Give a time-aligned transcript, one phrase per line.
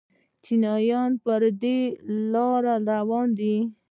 [0.43, 1.79] چینایان په دې
[2.31, 3.55] لار روان دي.